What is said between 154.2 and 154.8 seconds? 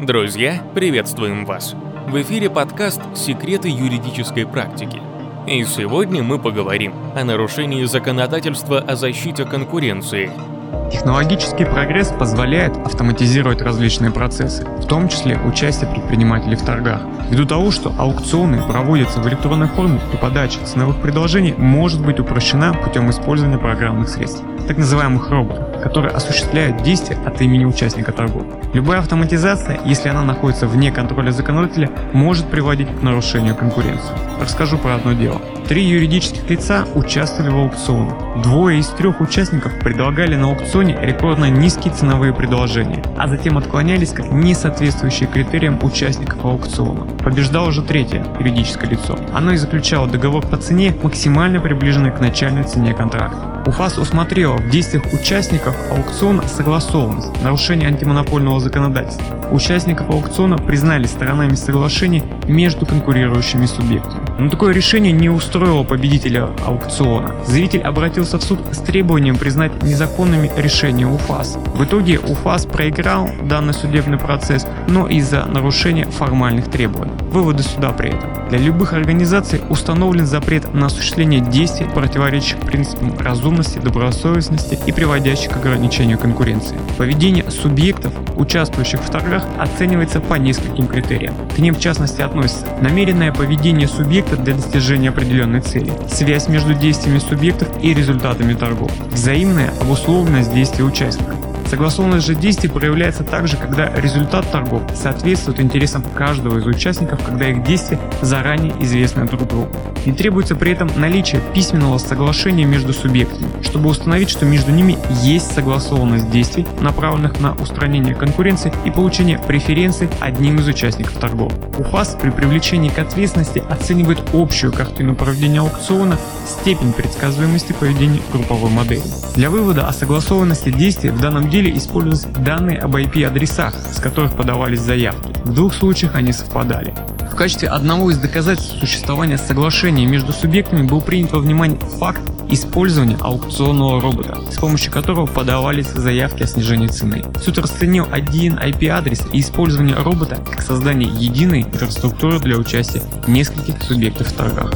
в торгах.